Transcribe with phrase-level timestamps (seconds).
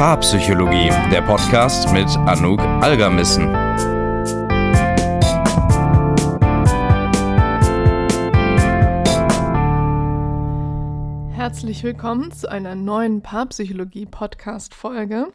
[0.00, 3.54] Paarpsychologie, der Podcast mit Anouk Algermissen.
[11.34, 15.34] Herzlich willkommen zu einer neuen Paarpsychologie-Podcast-Folge.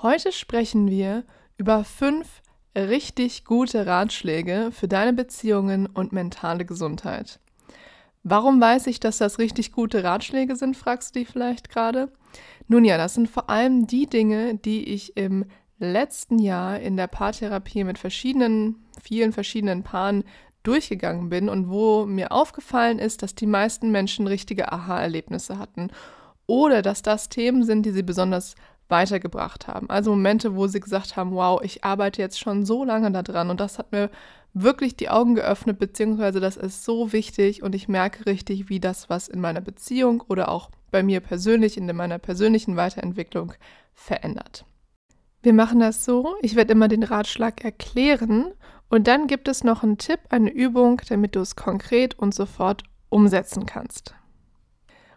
[0.00, 1.24] Heute sprechen wir
[1.56, 2.42] über fünf
[2.76, 7.40] richtig gute Ratschläge für deine Beziehungen und mentale Gesundheit.
[8.22, 12.12] Warum weiß ich, dass das richtig gute Ratschläge sind, fragst du dich vielleicht gerade?
[12.68, 15.46] Nun ja, das sind vor allem die Dinge, die ich im
[15.78, 20.24] letzten Jahr in der Paartherapie mit verschiedenen, vielen verschiedenen Paaren
[20.62, 25.88] durchgegangen bin und wo mir aufgefallen ist, dass die meisten Menschen richtige Aha-Erlebnisse hatten
[26.46, 28.54] oder dass das Themen sind, die sie besonders
[28.88, 29.88] weitergebracht haben.
[29.88, 33.60] Also Momente, wo sie gesagt haben, wow, ich arbeite jetzt schon so lange daran und
[33.60, 34.10] das hat mir
[34.54, 39.08] wirklich die Augen geöffnet, beziehungsweise das ist so wichtig und ich merke richtig, wie das
[39.08, 43.52] was in meiner Beziehung oder auch bei mir persönlich, in meiner persönlichen Weiterentwicklung
[43.94, 44.64] verändert.
[45.42, 48.52] Wir machen das so, ich werde immer den Ratschlag erklären
[48.88, 52.82] und dann gibt es noch einen Tipp, eine Übung, damit du es konkret und sofort
[53.08, 54.14] umsetzen kannst.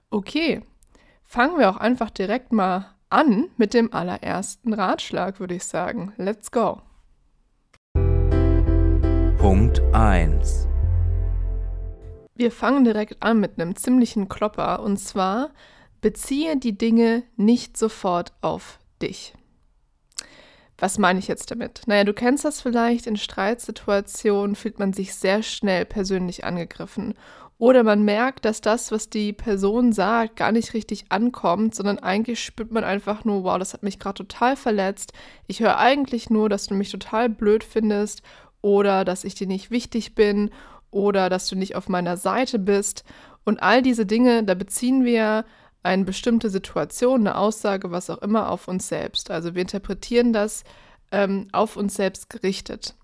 [0.09, 0.62] Okay,
[1.24, 6.14] fangen wir auch einfach direkt mal an mit dem allerersten Ratschlag, würde ich sagen.
[6.18, 6.82] Let's go.
[9.42, 10.67] Punkt 1
[12.36, 15.50] Wir fangen direkt an mit einem ziemlichen Klopper und zwar
[16.00, 19.34] beziehe die Dinge nicht sofort auf dich.
[20.78, 21.81] Was meine ich jetzt damit?
[21.88, 27.16] Naja, du kennst das vielleicht, in Streitsituationen fühlt man sich sehr schnell persönlich angegriffen.
[27.58, 32.44] Oder man merkt, dass das, was die Person sagt, gar nicht richtig ankommt, sondern eigentlich
[32.44, 35.14] spürt man einfach nur, wow, das hat mich gerade total verletzt.
[35.47, 38.22] Ich höre eigentlich nur, dass du mich total blöd findest
[38.62, 40.52] oder dass ich dir nicht wichtig bin
[40.92, 43.03] oder dass du nicht auf meiner Seite bist.
[43.44, 45.45] Und all diese Dinge, da beziehen wir
[45.84, 49.31] eine bestimmte Situation, eine Aussage, was auch immer, auf uns selbst.
[49.31, 50.64] Also wir interpretieren das
[51.12, 52.95] ähm, auf uns selbst gerichtet.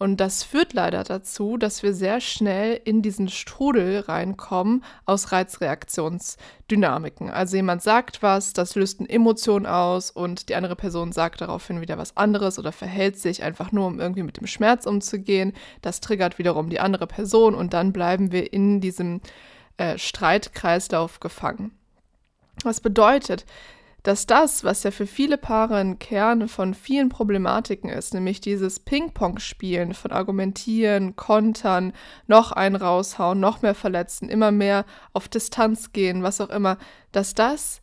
[0.00, 7.28] Und das führt leider dazu, dass wir sehr schnell in diesen Strudel reinkommen aus Reizreaktionsdynamiken.
[7.28, 11.82] Also jemand sagt was, das löst eine Emotion aus und die andere Person sagt daraufhin
[11.82, 15.52] wieder was anderes oder verhält sich einfach nur, um irgendwie mit dem Schmerz umzugehen.
[15.82, 19.20] Das triggert wiederum die andere Person und dann bleiben wir in diesem
[19.76, 21.72] äh, Streitkreislauf gefangen.
[22.64, 23.44] Was bedeutet,
[24.02, 28.80] dass das, was ja für viele Paare ein Kern von vielen Problematiken ist, nämlich dieses
[28.80, 31.92] Ping-Pong-Spielen von Argumentieren, Kontern,
[32.26, 36.78] noch einen raushauen, noch mehr verletzen, immer mehr auf Distanz gehen, was auch immer,
[37.12, 37.80] dass das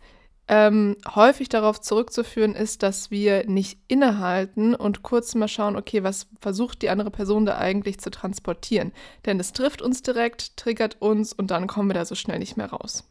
[0.47, 6.27] ähm, häufig darauf zurückzuführen ist, dass wir nicht innehalten und kurz mal schauen, okay, was
[6.39, 8.93] versucht die andere Person da eigentlich zu transportieren?
[9.25, 12.55] Denn es trifft uns direkt, triggert uns und dann kommen wir da so schnell nicht
[12.55, 13.03] mehr raus.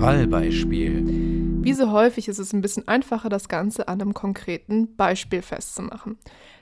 [0.00, 1.04] Fallbeispiel.
[1.62, 6.16] Wie so häufig ist es ein bisschen einfacher, das Ganze an einem konkreten Beispiel festzumachen.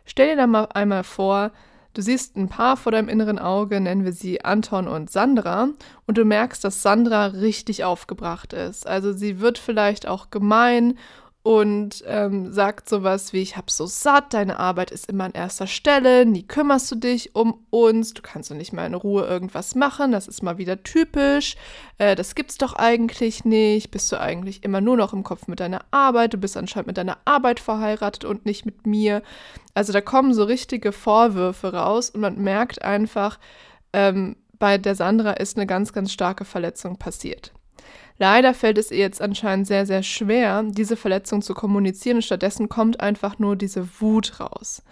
[0.05, 1.53] Stell dir da mal einmal vor,
[1.95, 5.69] du siehst ein Paar vor deinem inneren Auge, nennen wir sie Anton und Sandra,
[6.07, 8.89] und du merkst, dass Sandra richtig aufgebracht ist.
[8.89, 10.99] Also sie wird vielleicht auch gemein
[11.43, 15.67] und ähm, sagt sowas wie, ich hab so satt, deine Arbeit ist immer an erster
[15.67, 19.75] Stelle, nie kümmerst du dich um uns, du kannst doch nicht mal in Ruhe irgendwas
[19.75, 21.57] machen, das ist mal wieder typisch,
[21.99, 25.61] äh, das gibt's doch eigentlich nicht, bist du eigentlich immer nur noch im Kopf mit
[25.61, 29.23] deiner Arbeit, du bist anscheinend mit deiner Arbeit verheiratet und nicht mit mir.
[29.75, 33.39] Also da kommen so richtige Vorwürfe raus und man merkt einfach,
[33.93, 37.53] ähm, bei der Sandra ist eine ganz, ganz starke Verletzung passiert.
[38.19, 43.01] Leider fällt es ihr jetzt anscheinend sehr, sehr schwer, diese Verletzung zu kommunizieren stattdessen kommt
[43.01, 44.83] einfach nur diese Wut raus.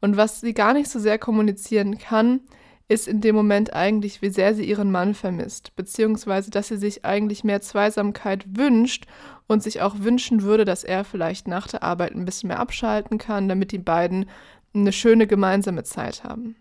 [0.00, 2.40] Und was sie gar nicht so sehr kommunizieren kann,
[2.88, 7.04] ist in dem Moment eigentlich, wie sehr sie ihren Mann vermisst, beziehungsweise dass sie sich
[7.04, 9.06] eigentlich mehr Zweisamkeit wünscht
[9.48, 13.18] und sich auch wünschen würde, dass er vielleicht nach der Arbeit ein bisschen mehr abschalten
[13.18, 14.26] kann, damit die beiden
[14.72, 16.54] eine schöne gemeinsame Zeit haben.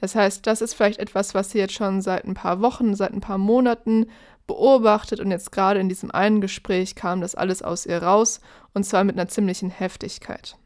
[0.00, 3.12] Das heißt, das ist vielleicht etwas, was sie jetzt schon seit ein paar Wochen, seit
[3.12, 4.06] ein paar Monaten
[4.46, 8.40] beobachtet und jetzt gerade in diesem einen Gespräch kam das alles aus ihr raus
[8.74, 10.56] und zwar mit einer ziemlichen Heftigkeit.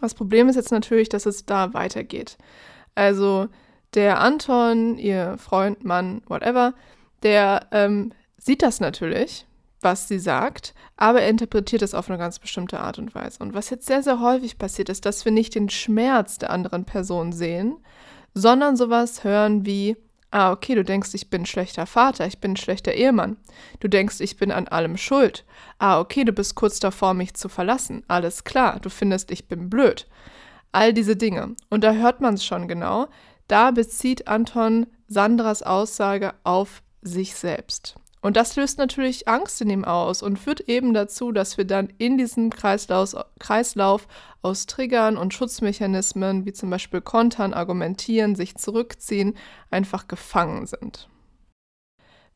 [0.00, 2.36] Das Problem ist jetzt natürlich, dass es da weitergeht.
[2.94, 3.48] Also
[3.94, 6.74] der Anton, ihr Freund, Mann, whatever,
[7.22, 9.46] der ähm, sieht das natürlich,
[9.80, 13.38] was sie sagt, aber er interpretiert es auf eine ganz bestimmte Art und Weise.
[13.42, 16.84] Und was jetzt sehr, sehr häufig passiert ist, dass wir nicht den Schmerz der anderen
[16.84, 17.76] Person sehen,
[18.34, 19.96] sondern sowas hören wie,
[20.30, 23.36] Ah, okay, du denkst, ich bin ein schlechter Vater, ich bin ein schlechter Ehemann.
[23.80, 25.44] Du denkst, ich bin an allem schuld.
[25.78, 28.02] Ah, okay, du bist kurz davor, mich zu verlassen.
[28.08, 30.06] Alles klar, du findest, ich bin blöd.
[30.72, 31.54] All diese Dinge.
[31.70, 33.06] Und da hört man es schon genau.
[33.48, 37.94] Da bezieht Anton Sandras Aussage auf sich selbst.
[38.26, 41.92] Und das löst natürlich Angst in ihm aus und führt eben dazu, dass wir dann
[41.98, 44.08] in diesem Kreislauf, Kreislauf
[44.42, 49.36] aus Triggern und Schutzmechanismen, wie zum Beispiel Kontern, Argumentieren, sich zurückziehen,
[49.70, 51.08] einfach gefangen sind.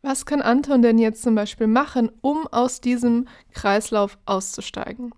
[0.00, 5.12] Was kann Anton denn jetzt zum Beispiel machen, um aus diesem Kreislauf auszusteigen?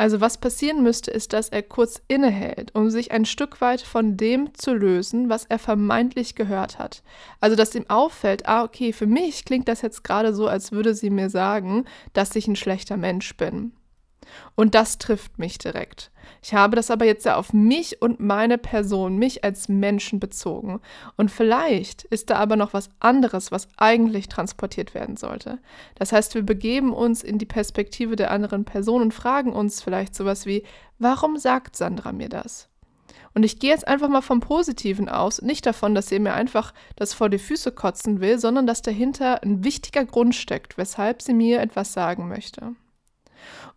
[0.00, 4.16] Also was passieren müsste, ist, dass er kurz innehält, um sich ein Stück weit von
[4.16, 7.02] dem zu lösen, was er vermeintlich gehört hat.
[7.38, 10.94] Also dass ihm auffällt, ah okay, für mich klingt das jetzt gerade so, als würde
[10.94, 13.72] sie mir sagen, dass ich ein schlechter Mensch bin.
[14.54, 16.10] Und das trifft mich direkt.
[16.42, 20.80] Ich habe das aber jetzt ja auf mich und meine Person, mich als Menschen bezogen.
[21.16, 25.58] Und vielleicht ist da aber noch was anderes, was eigentlich transportiert werden sollte.
[25.96, 30.14] Das heißt, wir begeben uns in die Perspektive der anderen Person und fragen uns vielleicht
[30.14, 30.64] sowas wie,
[30.98, 32.68] warum sagt Sandra mir das?
[33.32, 36.74] Und ich gehe jetzt einfach mal vom Positiven aus, nicht davon, dass sie mir einfach
[36.96, 41.34] das vor die Füße kotzen will, sondern dass dahinter ein wichtiger Grund steckt, weshalb sie
[41.34, 42.74] mir etwas sagen möchte.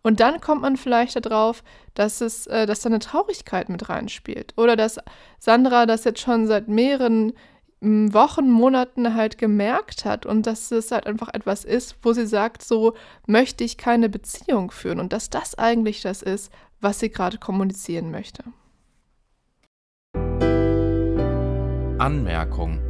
[0.02, 1.62] Und dann kommt man vielleicht darauf,
[1.94, 4.54] dass es, äh, dass da eine Traurigkeit mit reinspielt.
[4.56, 4.98] Oder dass
[5.38, 7.32] Sandra das jetzt schon seit mehreren
[7.84, 12.62] Wochen, Monaten halt gemerkt hat und dass es halt einfach etwas ist, wo sie sagt,
[12.62, 12.94] so
[13.26, 16.50] möchte ich keine Beziehung führen und dass das eigentlich das ist,
[16.80, 18.42] was sie gerade kommunizieren möchte.
[21.98, 22.80] Anmerkung.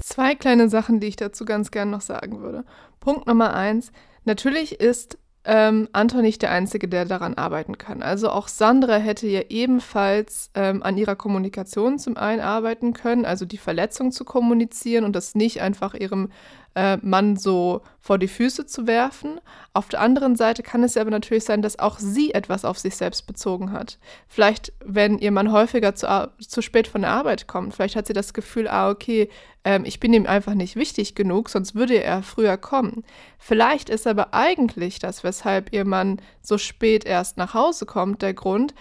[0.00, 2.64] Zwei kleine Sachen, die ich dazu ganz gern noch sagen würde.
[2.98, 3.92] Punkt Nummer eins.
[4.24, 8.02] Natürlich ist ähm, Anton nicht der Einzige, der daran arbeiten kann.
[8.02, 13.44] Also auch Sandra hätte ja ebenfalls ähm, an ihrer Kommunikation zum einen arbeiten können, also
[13.44, 16.30] die Verletzung zu kommunizieren und das nicht einfach ihrem
[16.74, 19.40] äh, Mann so vor die Füße zu werfen.
[19.72, 22.96] Auf der anderen Seite kann es aber natürlich sein, dass auch sie etwas auf sich
[22.96, 23.98] selbst bezogen hat.
[24.28, 28.12] Vielleicht, wenn ihr Mann häufiger zu, zu spät von der Arbeit kommt, vielleicht hat sie
[28.12, 29.28] das Gefühl, ah, okay,
[29.64, 33.04] ähm, ich bin ihm einfach nicht wichtig genug, sonst würde er früher kommen.
[33.38, 38.34] Vielleicht ist aber eigentlich das, weshalb ihr Mann so spät erst nach Hause kommt, der
[38.34, 38.74] Grund,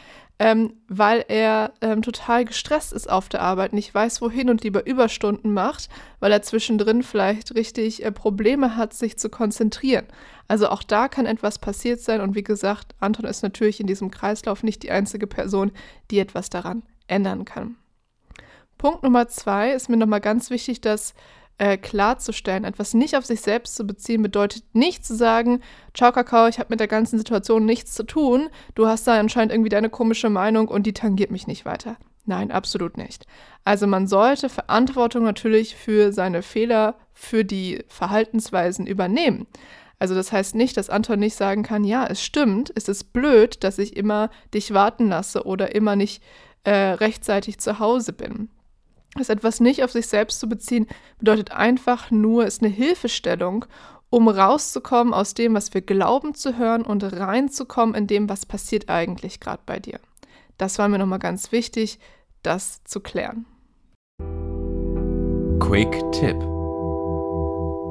[0.43, 4.85] ähm, weil er ähm, total gestresst ist auf der Arbeit, nicht weiß wohin und lieber
[4.85, 5.87] Überstunden macht,
[6.19, 10.05] weil er zwischendrin vielleicht richtig äh, Probleme hat, sich zu konzentrieren.
[10.49, 14.11] Also auch da kann etwas passiert sein und wie gesagt, Anton ist natürlich in diesem
[14.11, 15.71] Kreislauf nicht die einzige Person,
[16.11, 17.77] die etwas daran ändern kann.
[18.77, 21.13] Punkt Nummer zwei ist mir nochmal ganz wichtig, dass
[21.57, 22.63] äh, klarzustellen.
[22.63, 25.61] Etwas nicht auf sich selbst zu beziehen bedeutet nicht zu sagen,
[25.93, 29.51] ciao Kakao, ich habe mit der ganzen Situation nichts zu tun, du hast da anscheinend
[29.51, 31.97] irgendwie deine komische Meinung und die tangiert mich nicht weiter.
[32.25, 33.25] Nein, absolut nicht.
[33.65, 39.45] Also man sollte Verantwortung natürlich für seine Fehler, für die Verhaltensweisen übernehmen.
[39.99, 43.63] Also das heißt nicht, dass Anton nicht sagen kann, ja, es stimmt, es ist blöd,
[43.63, 46.23] dass ich immer dich warten lasse oder immer nicht
[46.63, 48.49] äh, rechtzeitig zu Hause bin.
[49.15, 50.87] Das etwas nicht auf sich selbst zu beziehen,
[51.19, 53.65] bedeutet einfach nur, ist eine Hilfestellung,
[54.09, 58.89] um rauszukommen aus dem, was wir glauben zu hören und reinzukommen in dem, was passiert
[58.89, 59.99] eigentlich gerade bei dir.
[60.57, 61.99] Das war mir nochmal ganz wichtig,
[62.43, 63.45] das zu klären.
[65.59, 66.37] Quick Tipp.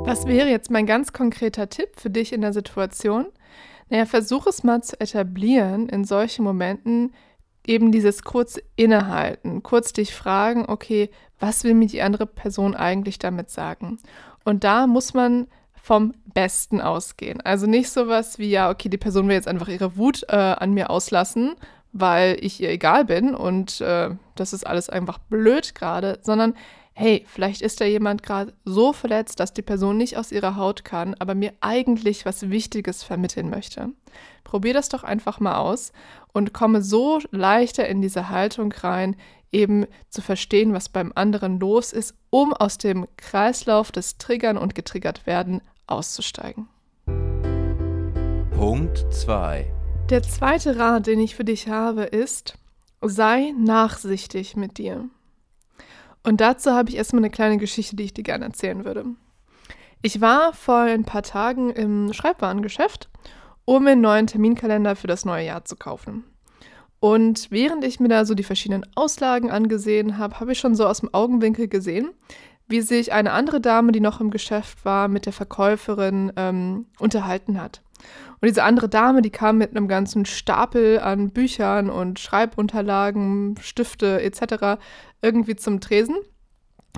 [0.05, 3.27] Was wäre jetzt mein ganz konkreter Tipp für dich in der Situation?
[3.89, 7.13] Naja, versuch es mal zu etablieren, in solchen Momenten
[7.67, 13.19] eben dieses kurz innehalten, kurz dich fragen, okay, was will mir die andere Person eigentlich
[13.19, 13.99] damit sagen?
[14.45, 17.41] Und da muss man vom Besten ausgehen.
[17.41, 20.73] Also nicht sowas wie, ja, okay, die Person will jetzt einfach ihre Wut äh, an
[20.73, 21.57] mir auslassen,
[21.93, 26.55] weil ich ihr egal bin und äh, das ist alles einfach blöd gerade, sondern
[26.95, 30.85] hey, vielleicht ist da jemand gerade so verletzt, dass die Person nicht aus ihrer Haut
[30.85, 33.91] kann, aber mir eigentlich was Wichtiges vermitteln möchte.
[34.45, 35.93] Probier das doch einfach mal aus
[36.33, 39.17] und komme so leichter in diese Haltung rein,
[39.53, 44.75] eben zu verstehen, was beim anderen los ist, um aus dem Kreislauf des Triggern und
[44.75, 46.69] getriggert werden auszusteigen.
[48.57, 49.71] Punkt 2.
[50.11, 52.59] Der zweite Rat, den ich für dich habe, ist,
[53.01, 55.09] sei nachsichtig mit dir.
[56.23, 59.07] Und dazu habe ich erstmal eine kleine Geschichte, die ich dir gerne erzählen würde.
[60.03, 63.09] Ich war vor ein paar Tagen im Schreibwarengeschäft,
[63.65, 66.25] um einen neuen Terminkalender für das neue Jahr zu kaufen.
[66.99, 70.87] Und während ich mir da so die verschiedenen Auslagen angesehen habe, habe ich schon so
[70.87, 72.11] aus dem Augenwinkel gesehen,
[72.69, 77.61] wie sich eine andere Dame, die noch im Geschäft war, mit der Verkäuferin ähm, unterhalten
[77.61, 77.83] hat.
[78.43, 84.21] Und diese andere Dame, die kam mit einem ganzen Stapel an Büchern und Schreibunterlagen, Stifte
[84.21, 84.83] etc.
[85.23, 86.17] irgendwie zum Tresen.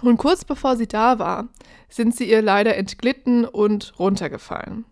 [0.00, 1.48] Und kurz bevor sie da war,
[1.90, 4.86] sind sie ihr leider entglitten und runtergefallen.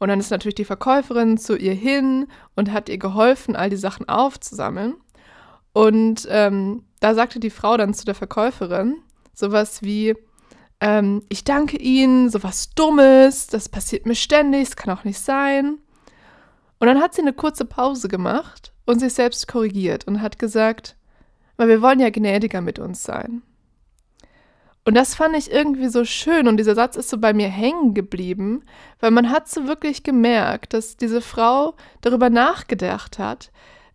[0.00, 3.76] Und dann ist natürlich die Verkäuferin zu ihr hin und hat ihr geholfen, all die
[3.76, 4.96] Sachen aufzusammeln.
[5.72, 8.96] Und ähm, da sagte die Frau dann zu der Verkäuferin
[9.34, 10.16] sowas wie,
[10.80, 15.20] ähm, ich danke Ihnen, so was Dummes, das passiert mir ständig, es kann auch nicht
[15.20, 15.78] sein.
[16.82, 20.96] Und dann hat sie eine kurze Pause gemacht und sich selbst korrigiert und hat gesagt,
[21.56, 23.42] weil wir wollen ja gnädiger mit uns sein.
[24.84, 27.94] Und das fand ich irgendwie so schön und dieser Satz ist so bei mir hängen
[27.94, 28.64] geblieben,
[28.98, 33.52] weil man hat so wirklich gemerkt, dass diese Frau darüber nachgedacht hat,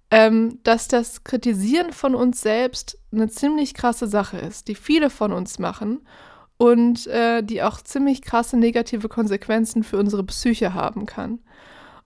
[0.10, 5.34] ähm, dass das Kritisieren von uns selbst eine ziemlich krasse Sache ist, die viele von
[5.34, 6.08] uns machen
[6.56, 11.40] und äh, die auch ziemlich krasse negative Konsequenzen für unsere Psyche haben kann.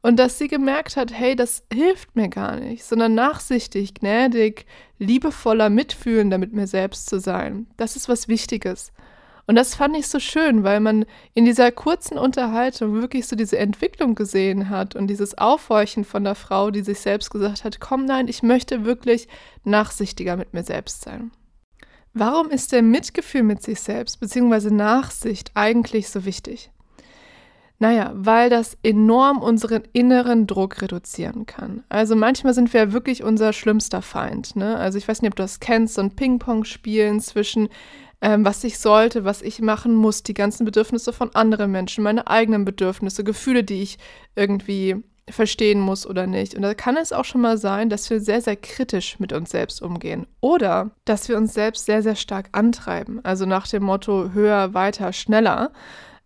[0.01, 4.65] Und dass sie gemerkt hat, hey, das hilft mir gar nicht, sondern nachsichtig, gnädig,
[4.98, 7.67] liebevoller, mitfühlender mit mir selbst zu sein.
[7.77, 8.91] Das ist was Wichtiges.
[9.48, 13.58] Und das fand ich so schön, weil man in dieser kurzen Unterhaltung wirklich so diese
[13.58, 18.05] Entwicklung gesehen hat und dieses Aufhorchen von der Frau, die sich selbst gesagt hat, komm
[18.05, 19.27] nein, ich möchte wirklich
[19.63, 21.31] nachsichtiger mit mir selbst sein.
[22.13, 24.70] Warum ist der Mitgefühl mit sich selbst bzw.
[24.70, 26.72] Nachsicht eigentlich so wichtig?
[27.81, 31.83] Naja, weil das enorm unseren inneren Druck reduzieren kann.
[31.89, 34.55] Also manchmal sind wir ja wirklich unser schlimmster Feind.
[34.55, 34.77] Ne?
[34.77, 37.69] Also ich weiß nicht, ob du das kennst, so ein Ping-Pong-Spielen zwischen
[38.21, 42.27] ähm, was ich sollte, was ich machen muss, die ganzen Bedürfnisse von anderen Menschen, meine
[42.27, 43.97] eigenen Bedürfnisse, Gefühle, die ich
[44.35, 44.97] irgendwie
[45.27, 46.53] verstehen muss oder nicht.
[46.53, 49.50] Und da kann es auch schon mal sein, dass wir sehr, sehr kritisch mit uns
[49.50, 50.27] selbst umgehen.
[50.39, 53.21] Oder dass wir uns selbst sehr, sehr stark antreiben.
[53.23, 55.71] Also nach dem Motto höher, weiter, schneller.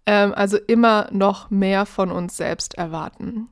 [0.06, 3.50] Ähm, also immer noch mehr von uns selbst erwarten.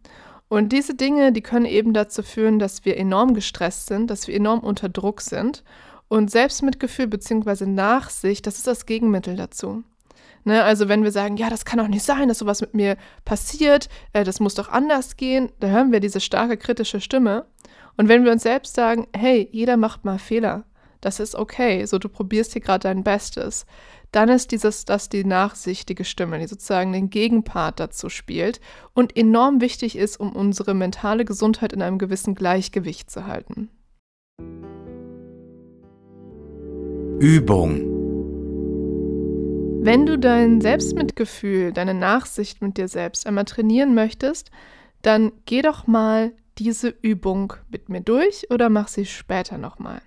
[0.49, 4.35] Und diese Dinge, die können eben dazu führen, dass wir enorm gestresst sind, dass wir
[4.35, 5.63] enorm unter Druck sind.
[6.09, 7.65] Und Selbstmitgefühl bzw.
[7.65, 9.83] Nachsicht, das ist das Gegenmittel dazu.
[10.45, 12.97] Ne, also wenn wir sagen, ja, das kann doch nicht sein, dass sowas mit mir
[13.23, 17.45] passiert, äh, das muss doch anders gehen, da hören wir diese starke kritische Stimme.
[17.95, 20.65] Und wenn wir uns selbst sagen, hey, jeder macht mal Fehler,
[21.05, 23.65] das ist okay, so du probierst hier gerade dein Bestes,
[24.11, 28.61] dann ist dieses, das die nachsichtige Stimme, die sozusagen den Gegenpart dazu spielt
[28.93, 33.69] und enorm wichtig ist, um unsere mentale Gesundheit in einem gewissen Gleichgewicht zu halten.
[37.19, 37.89] Übung.
[39.85, 44.51] Wenn du dein Selbstmitgefühl, deine Nachsicht mit dir selbst einmal trainieren möchtest,
[45.01, 50.01] dann geh doch mal diese Übung mit mir durch oder mach sie später nochmal.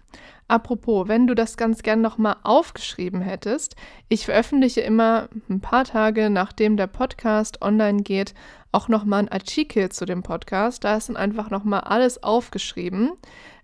[0.49, 3.75] Apropos, wenn du das ganz gern nochmal aufgeschrieben hättest,
[4.09, 8.33] ich veröffentliche immer ein paar Tage nachdem der Podcast online geht,
[8.71, 10.85] auch nochmal ein Artikel zu dem Podcast.
[10.85, 13.11] Da ist dann einfach nochmal alles aufgeschrieben.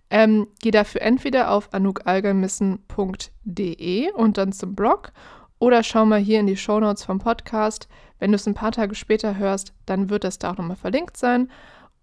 [0.09, 5.13] Ähm, geh dafür entweder auf anukalgermissen.de und dann zum Blog
[5.59, 7.87] oder schau mal hier in die Shownotes vom Podcast.
[8.19, 11.15] Wenn du es ein paar Tage später hörst, dann wird das da auch nochmal verlinkt
[11.15, 11.49] sein.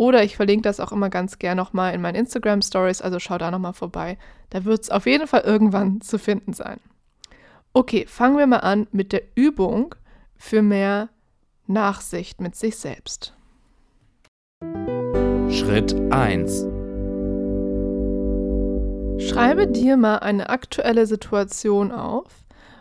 [0.01, 3.37] Oder ich verlinke das auch immer ganz gern nochmal in meinen Instagram Stories, also schau
[3.37, 4.17] da nochmal vorbei.
[4.49, 6.81] Da wird es auf jeden Fall irgendwann zu finden sein.
[7.75, 9.95] Okay, fangen wir mal an mit der Übung
[10.39, 11.11] für mehr
[11.67, 13.35] Nachsicht mit sich selbst.
[15.51, 16.67] Schritt 1.
[19.19, 22.33] Schreibe dir mal eine aktuelle Situation auf,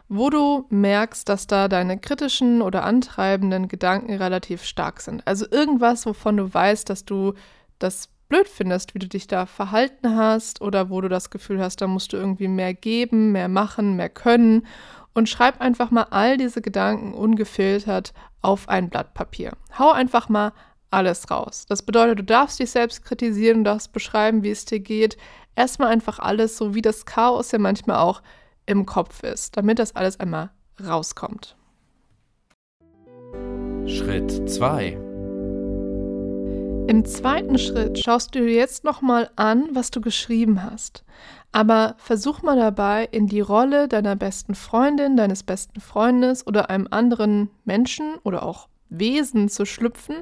[0.10, 5.25] wo du merkst, dass da deine kritischen oder antreibenden Gedanken relativ stark sind.
[5.25, 7.34] Also irgendwas, wovon du weißt, dass du
[7.78, 11.82] das blöd findest, wie du dich da verhalten hast oder wo du das Gefühl hast,
[11.82, 14.66] da musst du irgendwie mehr geben, mehr machen, mehr können.
[15.13, 19.54] Und schreib einfach mal all diese Gedanken ungefiltert auf ein Blatt Papier.
[19.78, 20.54] Hau einfach mal
[20.92, 21.66] alles raus.
[21.68, 25.18] Das bedeutet, du darfst dich selbst kritisieren, du darfst beschreiben, wie es dir geht.
[25.56, 28.22] Erstmal einfach alles, so wie das Chaos ja manchmal auch
[28.70, 30.52] im Kopf ist, damit das alles einmal
[30.86, 31.58] rauskommt.
[33.86, 34.92] Schritt 2.
[36.88, 41.04] Im zweiten Schritt schaust du dir jetzt nochmal an, was du geschrieben hast.
[41.52, 46.88] Aber versuch mal dabei, in die Rolle deiner besten Freundin, deines besten Freundes oder einem
[46.92, 50.18] anderen Menschen oder auch Wesen zu schlüpfen,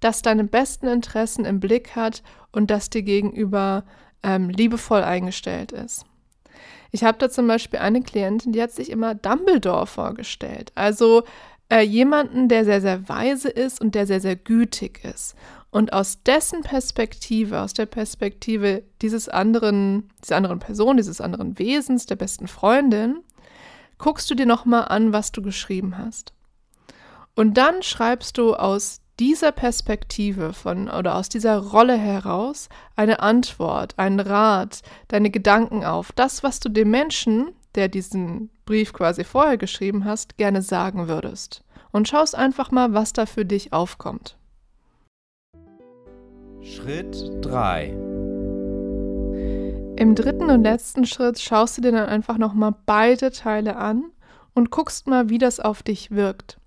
[0.00, 3.84] das deine besten Interessen im Blick hat und das dir gegenüber
[4.24, 6.04] ähm, liebevoll eingestellt ist.
[6.94, 10.70] Ich habe da zum Beispiel eine Klientin, die hat sich immer Dumbledore vorgestellt.
[10.76, 11.24] Also
[11.68, 15.34] äh, jemanden, der sehr, sehr weise ist und der sehr, sehr gütig ist.
[15.72, 22.06] Und aus dessen Perspektive, aus der Perspektive dieses anderen, dieser anderen Person, dieses anderen Wesens,
[22.06, 23.24] der besten Freundin,
[23.98, 26.32] guckst du dir nochmal an, was du geschrieben hast.
[27.34, 33.94] Und dann schreibst du aus dieser Perspektive von oder aus dieser Rolle heraus eine Antwort,
[33.98, 39.56] einen Rat, deine Gedanken auf, das, was du dem Menschen, der diesen Brief quasi vorher
[39.56, 41.62] geschrieben hast, gerne sagen würdest.
[41.92, 44.36] Und schaust einfach mal, was da für dich aufkommt.
[46.60, 47.90] Schritt 3.
[49.96, 54.10] Im dritten und letzten Schritt schaust du dir dann einfach nochmal beide Teile an
[54.54, 56.58] und guckst mal, wie das auf dich wirkt.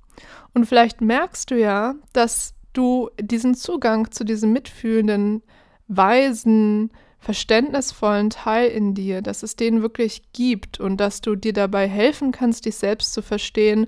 [0.54, 5.44] Und vielleicht merkst du ja, dass du diesen Zugang zu diesem mitfühlenden,
[5.88, 11.88] weisen, verständnisvollen Teil in dir, dass es den wirklich gibt und dass du dir dabei
[11.88, 13.88] helfen kannst, dich selbst zu verstehen,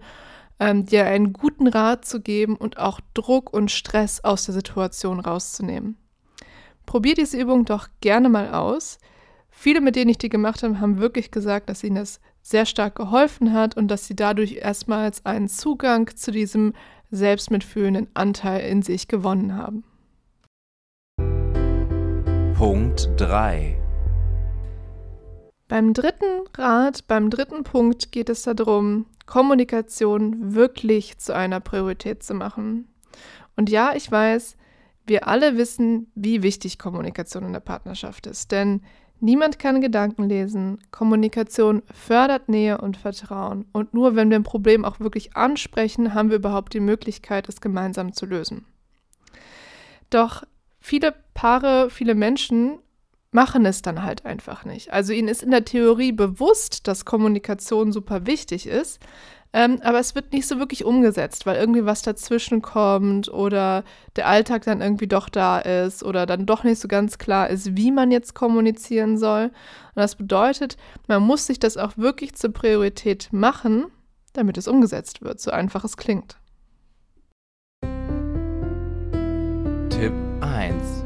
[0.60, 5.20] ähm, dir einen guten Rat zu geben und auch Druck und Stress aus der Situation
[5.20, 5.98] rauszunehmen.
[6.86, 8.98] Probier diese Übung doch gerne mal aus.
[9.50, 12.96] Viele, mit denen ich die gemacht habe, haben wirklich gesagt, dass ihnen das sehr stark
[12.96, 16.74] geholfen hat und dass sie dadurch erstmals einen Zugang zu diesem
[17.12, 19.84] selbstmitfühlenden Anteil in sich gewonnen haben.
[22.56, 23.78] Punkt 3
[25.68, 32.34] Beim dritten Rat, beim dritten Punkt geht es darum, Kommunikation wirklich zu einer Priorität zu
[32.34, 32.88] machen.
[33.56, 34.58] Und ja, ich weiß,
[35.06, 38.82] wir alle wissen, wie wichtig Kommunikation in der Partnerschaft ist, denn
[39.22, 40.80] niemand kann Gedanken lesen.
[40.92, 43.66] Kommunikation fördert Nähe und Vertrauen.
[43.72, 47.62] Und nur wenn wir ein Problem auch wirklich ansprechen, haben wir überhaupt die Möglichkeit, es
[47.62, 48.66] gemeinsam zu lösen.
[50.10, 50.44] Doch
[50.80, 52.80] viele Paare, viele Menschen
[53.32, 54.92] machen es dann halt einfach nicht.
[54.92, 59.00] Also ihnen ist in der Theorie bewusst, dass Kommunikation super wichtig ist,
[59.52, 63.84] ähm, aber es wird nicht so wirklich umgesetzt, weil irgendwie was dazwischen kommt oder
[64.16, 67.76] der Alltag dann irgendwie doch da ist oder dann doch nicht so ganz klar ist,
[67.76, 69.46] wie man jetzt kommunizieren soll.
[69.46, 70.78] Und das bedeutet,
[71.08, 73.86] man muss sich das auch wirklich zur Priorität machen,
[74.34, 76.38] damit es umgesetzt wird, so einfach es klingt.
[79.90, 81.00] Tipp 1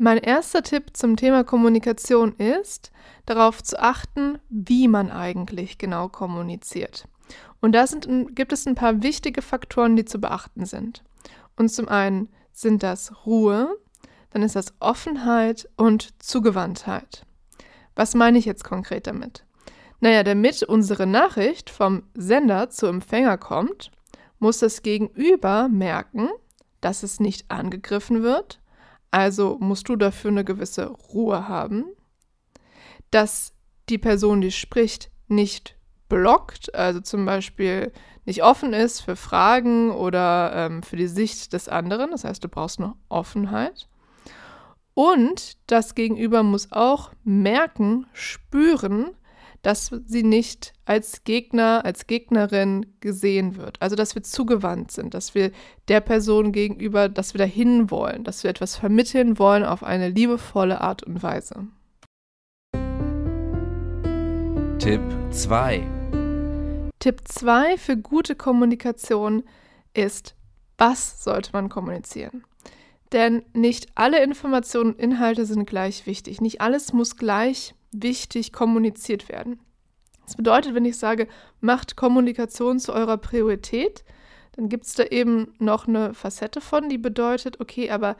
[0.00, 2.92] mein erster Tipp zum Thema Kommunikation ist,
[3.26, 7.08] darauf zu achten, wie man eigentlich genau kommuniziert.
[7.60, 11.02] Und da sind, gibt es ein paar wichtige Faktoren, die zu beachten sind.
[11.56, 13.76] Und zum einen sind das Ruhe,
[14.30, 17.26] dann ist das Offenheit und Zugewandtheit.
[17.94, 19.44] Was meine ich jetzt konkret damit?
[20.00, 23.90] Naja, damit unsere Nachricht vom Sender zu Empfänger kommt,
[24.38, 26.28] muss das Gegenüber merken,
[26.80, 28.60] dass es nicht angegriffen wird,
[29.10, 31.86] also musst du dafür eine gewisse Ruhe haben,
[33.10, 33.52] dass
[33.88, 35.77] die Person, die spricht, nicht
[36.08, 37.92] blockt, also zum Beispiel
[38.24, 42.10] nicht offen ist für Fragen oder ähm, für die Sicht des anderen.
[42.10, 43.88] Das heißt, du brauchst noch Offenheit.
[44.94, 49.12] Und das Gegenüber muss auch merken, spüren,
[49.62, 53.80] dass sie nicht als Gegner, als Gegnerin gesehen wird.
[53.80, 55.50] Also, dass wir zugewandt sind, dass wir
[55.88, 60.80] der Person gegenüber, dass wir dahin wollen, dass wir etwas vermitteln wollen auf eine liebevolle
[60.80, 61.66] Art und Weise.
[64.78, 65.97] Tipp 2
[66.98, 69.44] Tipp 2 für gute Kommunikation
[69.94, 70.34] ist,
[70.78, 72.44] was sollte man kommunizieren?
[73.12, 76.40] Denn nicht alle Informationen und Inhalte sind gleich wichtig.
[76.40, 79.60] Nicht alles muss gleich wichtig kommuniziert werden.
[80.26, 81.26] Das bedeutet, wenn ich sage,
[81.60, 84.04] macht Kommunikation zu eurer Priorität,
[84.56, 88.16] dann gibt es da eben noch eine Facette von, die bedeutet, okay, aber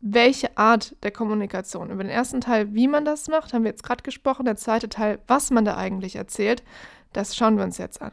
[0.00, 1.90] welche Art der Kommunikation?
[1.90, 4.44] Über den ersten Teil, wie man das macht, haben wir jetzt gerade gesprochen.
[4.44, 6.62] Der zweite Teil, was man da eigentlich erzählt,
[7.12, 8.12] das schauen wir uns jetzt an.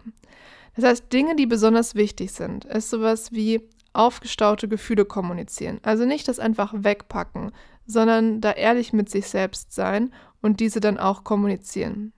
[0.76, 3.62] Das heißt, Dinge, die besonders wichtig sind, ist sowas wie
[3.94, 5.80] aufgestaute Gefühle kommunizieren.
[5.84, 7.52] Also nicht das einfach wegpacken,
[7.86, 12.14] sondern da ehrlich mit sich selbst sein und diese dann auch kommunizieren.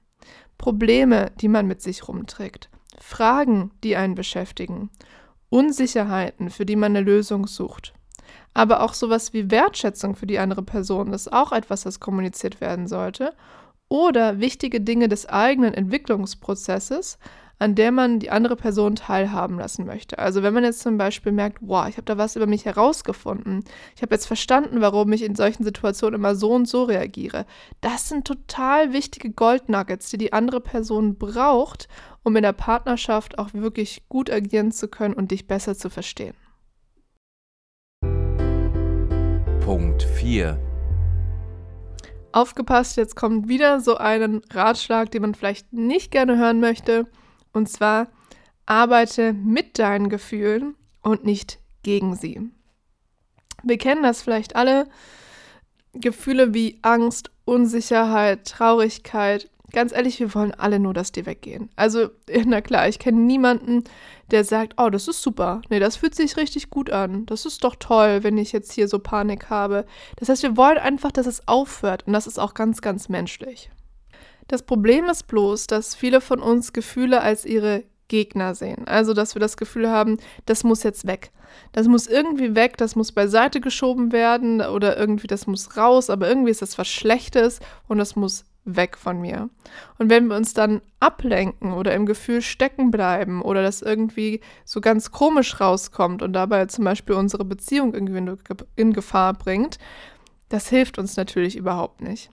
[0.58, 4.90] Probleme, die man mit sich rumträgt, Fragen, die einen beschäftigen,
[5.50, 7.94] Unsicherheiten, für die man eine Lösung sucht.
[8.54, 12.88] Aber auch sowas wie Wertschätzung für die andere Person ist auch etwas, das kommuniziert werden
[12.88, 13.34] sollte.
[13.92, 17.20] Oder wichtige Dinge des eigenen Entwicklungsprozesses,
[17.60, 20.18] an der man die andere Person teilhaben lassen möchte.
[20.18, 23.66] Also wenn man jetzt zum Beispiel merkt, wow, ich habe da was über mich herausgefunden,
[23.94, 27.46] ich habe jetzt verstanden, warum ich in solchen Situationen immer so und so reagiere.
[27.82, 31.90] Das sind total wichtige Goldnuggets, die die andere Person braucht,
[32.24, 36.36] um in der Partnerschaft auch wirklich gut agieren zu können und dich besser zu verstehen.
[39.60, 40.71] Punkt 4
[42.34, 47.08] Aufgepasst, jetzt kommt wieder so ein Ratschlag, den man vielleicht nicht gerne hören möchte.
[47.54, 48.08] Und zwar
[48.66, 52.50] arbeite mit deinen Gefühlen und nicht gegen sie.
[53.64, 54.88] Wir kennen das vielleicht alle.
[55.94, 59.50] Gefühle wie Angst, Unsicherheit, Traurigkeit.
[59.74, 61.70] Ganz ehrlich, wir wollen alle nur, dass die weggehen.
[61.76, 62.10] Also,
[62.46, 63.84] na klar, ich kenne niemanden,
[64.32, 65.62] der sagt, oh, das ist super.
[65.70, 67.26] Nee, das fühlt sich richtig gut an.
[67.26, 69.86] Das ist doch toll, wenn ich jetzt hier so Panik habe.
[70.18, 72.08] Das heißt, wir wollen einfach, dass es aufhört.
[72.08, 73.70] Und das ist auch ganz, ganz menschlich.
[74.48, 78.86] Das Problem ist bloß, dass viele von uns Gefühle als ihre Gegner sehen.
[78.88, 81.32] Also, dass wir das Gefühl haben, das muss jetzt weg.
[81.72, 86.28] Das muss irgendwie weg, das muss beiseite geschoben werden oder irgendwie das muss raus, aber
[86.28, 89.50] irgendwie ist das was Schlechtes und das muss weg von mir.
[89.98, 94.82] Und wenn wir uns dann ablenken oder im Gefühl stecken bleiben oder das irgendwie so
[94.82, 99.78] ganz komisch rauskommt und dabei zum Beispiel unsere Beziehung in Gefahr bringt,
[100.50, 102.30] das hilft uns natürlich überhaupt nicht.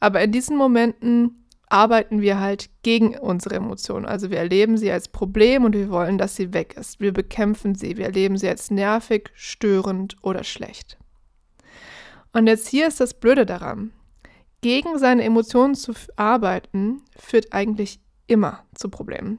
[0.00, 4.04] Aber in diesen Momenten arbeiten wir halt gegen unsere Emotionen.
[4.04, 7.00] Also wir erleben sie als Problem und wir wollen, dass sie weg ist.
[7.00, 10.98] Wir bekämpfen sie, wir erleben sie als nervig, störend oder schlecht.
[12.34, 13.92] Und jetzt hier ist das Blöde daran
[14.62, 19.38] gegen seine Emotionen zu arbeiten, führt eigentlich immer zu Problemen.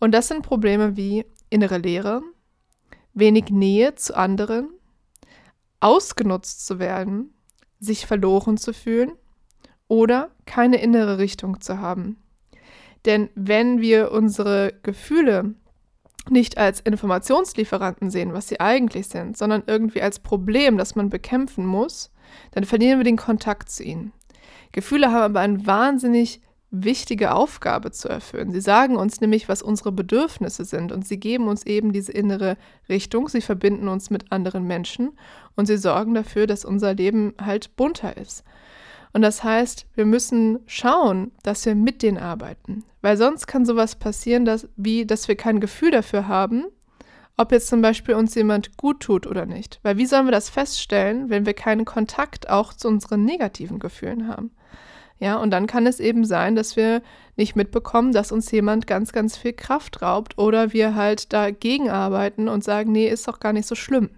[0.00, 2.22] Und das sind Probleme wie innere Leere,
[3.12, 4.70] wenig Nähe zu anderen,
[5.78, 7.34] ausgenutzt zu werden,
[7.78, 9.12] sich verloren zu fühlen
[9.88, 12.16] oder keine innere Richtung zu haben.
[13.04, 15.54] Denn wenn wir unsere Gefühle
[16.28, 21.64] nicht als Informationslieferanten sehen, was sie eigentlich sind, sondern irgendwie als Problem, das man bekämpfen
[21.64, 22.10] muss,
[22.52, 24.12] dann verlieren wir den Kontakt zu ihnen.
[24.72, 28.52] Gefühle haben aber eine wahnsinnig wichtige Aufgabe zu erfüllen.
[28.52, 32.56] Sie sagen uns nämlich, was unsere Bedürfnisse sind und sie geben uns eben diese innere
[32.88, 35.10] Richtung, sie verbinden uns mit anderen Menschen
[35.56, 38.44] und sie sorgen dafür, dass unser Leben halt bunter ist.
[39.12, 43.96] Und das heißt, wir müssen schauen, dass wir mit denen arbeiten, weil sonst kann sowas
[43.96, 46.66] passieren, dass, wie dass wir kein Gefühl dafür haben,
[47.36, 49.80] ob jetzt zum Beispiel uns jemand gut tut oder nicht.
[49.82, 54.28] Weil wie sollen wir das feststellen, wenn wir keinen Kontakt auch zu unseren negativen Gefühlen
[54.28, 54.52] haben?
[55.20, 57.02] Ja, und dann kann es eben sein, dass wir
[57.36, 62.48] nicht mitbekommen, dass uns jemand ganz, ganz viel Kraft raubt oder wir halt dagegen arbeiten
[62.48, 64.08] und sagen, nee, ist doch gar nicht so schlimm.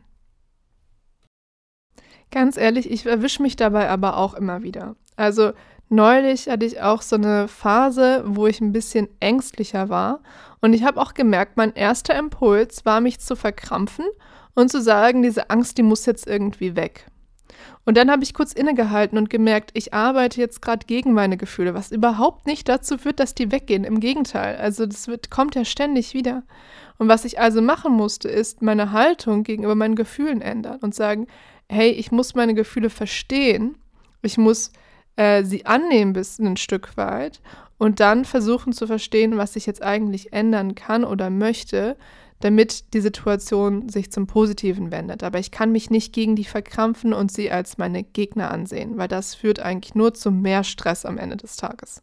[2.31, 4.95] Ganz ehrlich, ich erwische mich dabei aber auch immer wieder.
[5.17, 5.53] Also
[5.88, 10.21] neulich hatte ich auch so eine Phase, wo ich ein bisschen ängstlicher war
[10.61, 14.07] und ich habe auch gemerkt, mein erster Impuls war, mich zu verkrampfen
[14.55, 17.07] und zu sagen, diese Angst, die muss jetzt irgendwie weg.
[17.85, 21.75] Und dann habe ich kurz innegehalten und gemerkt, ich arbeite jetzt gerade gegen meine Gefühle,
[21.75, 23.85] was überhaupt nicht dazu führt, dass die weggehen.
[23.85, 26.44] Im Gegenteil, also das wird, kommt ja ständig wieder.
[26.98, 31.27] Und was ich also machen musste, ist meine Haltung gegenüber meinen Gefühlen ändern und sagen,
[31.68, 33.77] hey, ich muss meine Gefühle verstehen,
[34.22, 34.70] ich muss
[35.16, 37.40] äh, sie annehmen bis ein Stück weit
[37.79, 41.96] und dann versuchen zu verstehen, was ich jetzt eigentlich ändern kann oder möchte,
[42.43, 45.23] damit die Situation sich zum Positiven wendet.
[45.23, 49.07] Aber ich kann mich nicht gegen die verkrampfen und sie als meine Gegner ansehen, weil
[49.07, 52.03] das führt eigentlich nur zu mehr Stress am Ende des Tages.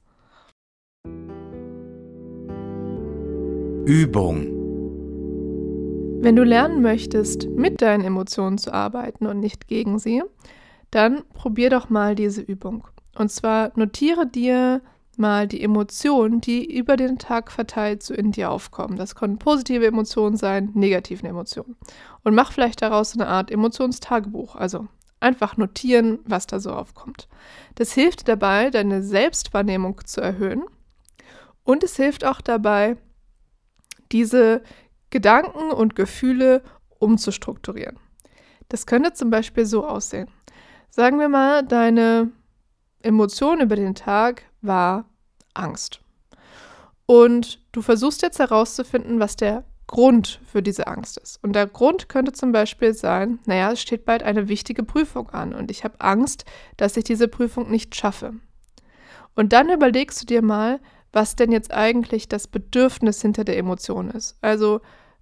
[3.85, 4.55] Übung.
[6.21, 10.23] Wenn du lernen möchtest, mit deinen Emotionen zu arbeiten und nicht gegen sie,
[10.91, 12.87] dann probier doch mal diese Übung.
[13.17, 14.81] Und zwar notiere dir
[15.19, 18.97] mal die Emotionen, die über den Tag verteilt so in dir aufkommen.
[18.97, 21.75] Das können positive Emotionen sein, negative Emotionen.
[22.23, 24.55] Und mach vielleicht daraus eine Art Emotionstagebuch.
[24.55, 24.87] Also
[25.19, 27.27] einfach notieren, was da so aufkommt.
[27.75, 30.63] Das hilft dabei, deine Selbstwahrnehmung zu erhöhen.
[31.63, 32.97] Und es hilft auch dabei,
[34.11, 34.63] diese
[35.09, 36.63] Gedanken und Gefühle
[36.99, 37.97] umzustrukturieren.
[38.69, 40.29] Das könnte zum Beispiel so aussehen.
[40.89, 42.31] Sagen wir mal, deine
[43.01, 45.05] Emotion über den Tag war
[45.59, 46.01] Angst.
[47.05, 51.43] Und du versuchst jetzt herauszufinden, was der Grund für diese Angst ist.
[51.43, 55.53] Und der Grund könnte zum Beispiel sein, naja, es steht bald eine wichtige Prüfung an
[55.53, 56.45] und ich habe Angst,
[56.77, 58.33] dass ich diese Prüfung nicht schaffe.
[59.35, 60.79] Und dann überlegst du dir mal,
[61.11, 64.37] was denn jetzt eigentlich das Bedürfnis hinter der Emotion ist.
[64.41, 64.81] Also,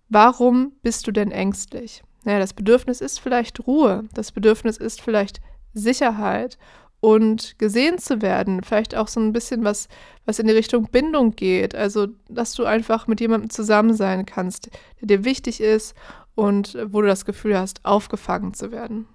[0.09, 2.03] warum bist du denn ängstlich?
[2.25, 5.39] Naja, das Bedürfnis ist vielleicht Ruhe, das Bedürfnis ist vielleicht
[5.73, 6.57] Sicherheit
[6.99, 8.63] und gesehen zu werden.
[8.63, 9.87] Vielleicht auch so ein bisschen was,
[10.25, 11.75] was in die Richtung Bindung geht.
[11.75, 14.69] Also, dass du einfach mit jemandem zusammen sein kannst,
[15.01, 15.95] der dir wichtig ist
[16.35, 19.07] und wo du das Gefühl hast, aufgefangen zu werden.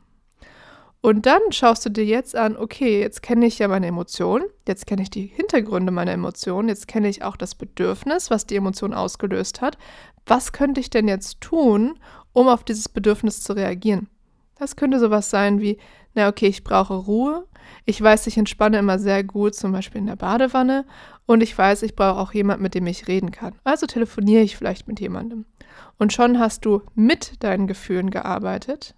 [1.04, 4.86] Und dann schaust du dir jetzt an, okay, jetzt kenne ich ja meine Emotionen, jetzt
[4.86, 8.94] kenne ich die Hintergründe meiner Emotionen, jetzt kenne ich auch das Bedürfnis, was die Emotion
[8.94, 9.78] ausgelöst hat.
[10.26, 11.98] Was könnte ich denn jetzt tun,
[12.32, 14.08] um auf dieses Bedürfnis zu reagieren?
[14.62, 15.76] Das könnte sowas sein wie,
[16.14, 17.48] na okay, ich brauche Ruhe.
[17.84, 20.84] Ich weiß, ich entspanne immer sehr gut, zum Beispiel in der Badewanne.
[21.26, 23.56] Und ich weiß, ich brauche auch jemanden, mit dem ich reden kann.
[23.64, 25.46] Also telefoniere ich vielleicht mit jemandem.
[25.98, 28.94] Und schon hast du mit deinen Gefühlen gearbeitet.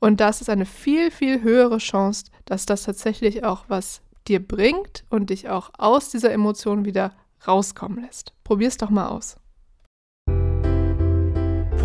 [0.00, 5.04] Und das ist eine viel, viel höhere Chance, dass das tatsächlich auch was dir bringt
[5.08, 7.12] und dich auch aus dieser Emotion wieder
[7.46, 8.34] rauskommen lässt.
[8.42, 9.36] Probier's doch mal aus.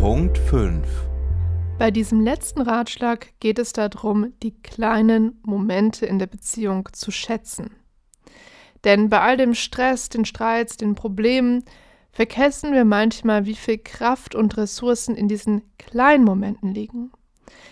[0.02, 1.14] Punkt 5
[1.78, 7.76] bei diesem letzten Ratschlag geht es darum, die kleinen Momente in der Beziehung zu schätzen.
[8.84, 11.64] Denn bei all dem Stress, den Streits, den Problemen
[12.12, 17.12] vergessen wir manchmal, wie viel Kraft und Ressourcen in diesen kleinen Momenten liegen.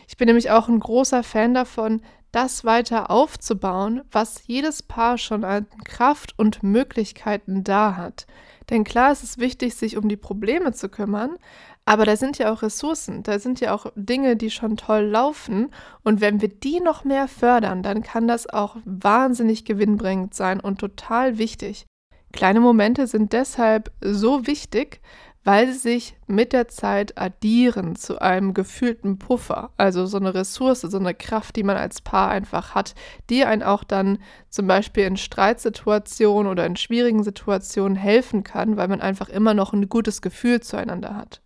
[0.08, 2.02] Ich bin nämlich auch ein großer Fan davon,
[2.34, 8.26] das weiter aufzubauen, was jedes Paar schon an Kraft und Möglichkeiten da hat.
[8.70, 11.38] Denn klar ist es wichtig, sich um die Probleme zu kümmern,
[11.86, 15.69] aber da sind ja auch Ressourcen, da sind ja auch Dinge, die schon toll laufen.
[16.04, 20.80] Und wenn wir die noch mehr fördern, dann kann das auch wahnsinnig gewinnbringend sein und
[20.80, 21.86] total wichtig.
[22.32, 25.02] Kleine Momente sind deshalb so wichtig,
[25.43, 30.82] weil sie sich mit der Zeit addieren zu einem gefühlten Puffer, also so eine Ressource,
[30.82, 32.96] so eine Kraft, die man als Paar einfach hat,
[33.30, 34.19] die einen auch dann
[34.50, 39.74] zum Beispiel in Streitsituationen oder in schwierigen Situationen helfen kann, weil man einfach immer noch
[39.74, 41.42] ein gutes Gefühl zueinander hat.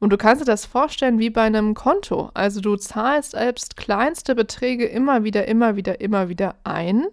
[0.00, 2.30] Und du kannst dir das vorstellen wie bei einem Konto.
[2.34, 7.06] Also du zahlst selbst kleinste Beträge immer wieder, immer wieder, immer wieder ein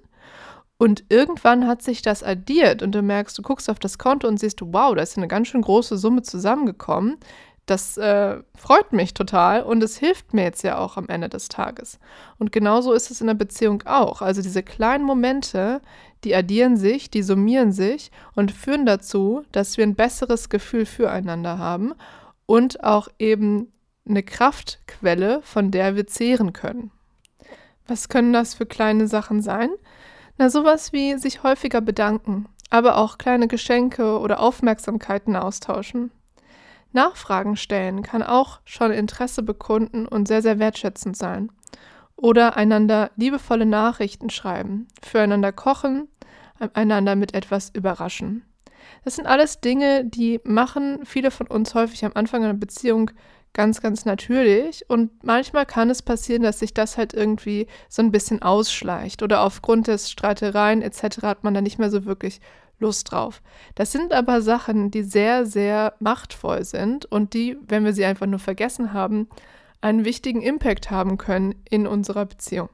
[0.82, 4.39] und irgendwann hat sich das addiert und du merkst, du guckst auf das Konto und
[4.39, 7.17] siehst, wow, da ist eine ganz schön große Summe zusammengekommen.
[7.67, 11.50] Das äh, freut mich total und es hilft mir jetzt ja auch am Ende des
[11.50, 12.00] Tages.
[12.39, 14.24] Und genauso ist es in der Beziehung auch.
[14.24, 15.82] Also diese kleinen Momente,
[16.24, 21.60] die addieren sich, die summieren sich und führen dazu, dass wir ein besseres Gefühl füreinander
[21.60, 21.94] haben
[22.46, 23.72] und auch eben
[24.08, 26.92] eine Kraftquelle, von der wir zehren können.
[27.88, 29.70] Was können das für kleine Sachen sein?
[30.38, 36.12] Na, sowas wie sich häufiger bedanken, aber auch kleine Geschenke oder Aufmerksamkeiten austauschen.
[36.94, 41.52] Nachfragen stellen kann auch schon Interesse bekunden und sehr, sehr wertschätzend sein.
[42.16, 46.08] Oder einander liebevolle Nachrichten schreiben, füreinander kochen,
[46.74, 48.44] einander mit etwas überraschen.
[49.04, 53.12] Das sind alles Dinge, die machen viele von uns häufig am Anfang einer Beziehung
[53.54, 54.89] ganz, ganz natürlich.
[54.89, 59.41] Und manchmal kann es passieren, dass sich das halt irgendwie so ein bisschen ausschleicht oder
[59.41, 61.24] aufgrund des Streitereien etc.
[61.24, 62.39] hat man da nicht mehr so wirklich
[62.80, 63.41] Lust drauf.
[63.76, 68.26] Das sind aber Sachen, die sehr, sehr machtvoll sind und die, wenn wir sie einfach
[68.26, 69.30] nur vergessen haben,
[69.82, 72.70] einen wichtigen Impact haben können in unserer Beziehung.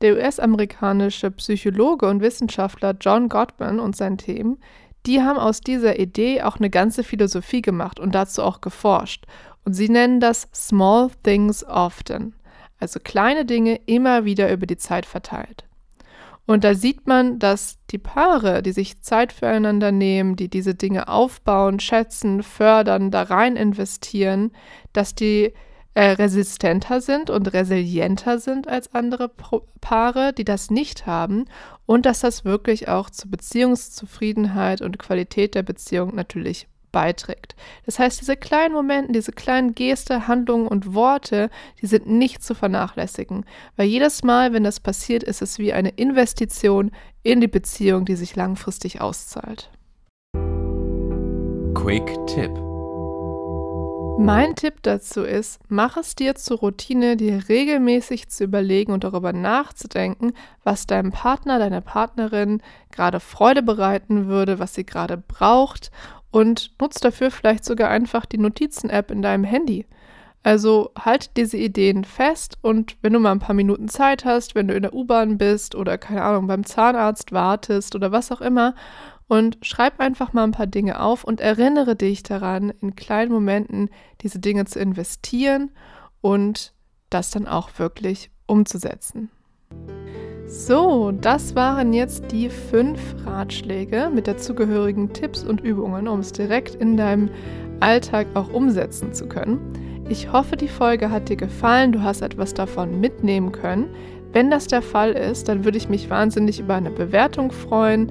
[0.00, 4.58] Der US-amerikanische Psychologe und Wissenschaftler John Gottman und sein Team,
[5.06, 9.26] die haben aus dieser Idee auch eine ganze Philosophie gemacht und dazu auch geforscht.
[9.64, 12.34] Und sie nennen das Small Things Often,
[12.78, 15.64] also kleine Dinge immer wieder über die Zeit verteilt.
[16.46, 21.06] Und da sieht man, dass die Paare, die sich Zeit füreinander nehmen, die diese Dinge
[21.06, 24.50] aufbauen, schätzen, fördern, da rein investieren,
[24.92, 25.52] dass die
[25.94, 29.30] äh, resistenter sind und resilienter sind als andere
[29.80, 31.46] Paare, die das nicht haben
[31.86, 37.54] und dass das wirklich auch zur Beziehungszufriedenheit und Qualität der Beziehung natürlich beiträgt.
[37.86, 41.50] Das heißt, diese kleinen Momente, diese kleinen Geste, Handlungen und Worte,
[41.80, 43.44] die sind nicht zu vernachlässigen,
[43.76, 46.90] weil jedes Mal, wenn das passiert, ist es wie eine Investition
[47.22, 49.70] in die Beziehung, die sich langfristig auszahlt.
[51.74, 52.69] Quick Tipp.
[54.22, 59.32] Mein Tipp dazu ist, mach es dir zur Routine, dir regelmäßig zu überlegen und darüber
[59.32, 65.90] nachzudenken, was deinem Partner, deiner Partnerin gerade Freude bereiten würde, was sie gerade braucht
[66.30, 69.86] und nutzt dafür vielleicht sogar einfach die Notizen-App in deinem Handy.
[70.42, 74.68] Also halt diese Ideen fest und wenn du mal ein paar Minuten Zeit hast, wenn
[74.68, 78.74] du in der U-Bahn bist oder keine Ahnung beim Zahnarzt wartest oder was auch immer
[79.30, 83.88] und schreib einfach mal ein paar Dinge auf und erinnere dich daran, in kleinen Momenten
[84.22, 85.70] diese Dinge zu investieren
[86.20, 86.72] und
[87.10, 89.30] das dann auch wirklich umzusetzen.
[90.48, 96.74] So, das waren jetzt die fünf Ratschläge mit dazugehörigen Tipps und Übungen, um es direkt
[96.74, 97.30] in deinem
[97.78, 99.60] Alltag auch umsetzen zu können.
[100.08, 103.94] Ich hoffe, die Folge hat dir gefallen, du hast etwas davon mitnehmen können.
[104.32, 108.10] Wenn das der Fall ist, dann würde ich mich wahnsinnig über eine Bewertung freuen.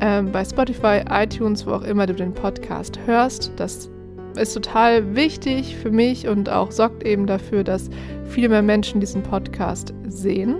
[0.00, 3.50] Ähm, bei Spotify, iTunes, wo auch immer du den Podcast hörst.
[3.56, 3.90] Das
[4.36, 7.88] ist total wichtig für mich und auch sorgt eben dafür, dass
[8.24, 10.56] viele mehr Menschen diesen Podcast sehen.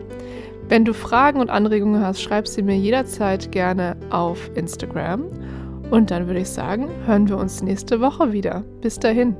[0.69, 5.25] Wenn du Fragen und Anregungen hast, schreib sie mir jederzeit gerne auf Instagram.
[5.91, 8.65] Und dann würde ich sagen, hören wir uns nächste Woche wieder.
[8.81, 9.37] Bis dahin.